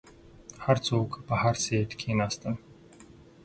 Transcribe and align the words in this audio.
هر 0.65 0.77
څوک 0.87 1.09
په 1.27 1.33
هر 1.41 1.55
سیټ 1.63 1.89
کښیناستل. 1.99 2.53